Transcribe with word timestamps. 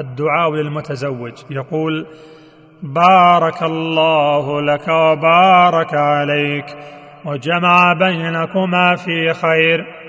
الدعاء 0.00 0.54
للمتزوج. 0.54 1.32
يقول 1.50 2.06
بارك 2.82 3.62
الله 3.62 4.60
لك 4.60 4.88
وبارك 4.88 5.94
عليك 5.94 6.66
وجمع 7.24 7.92
بينكما 7.92 8.96
في 8.96 9.32
خير. 9.32 10.07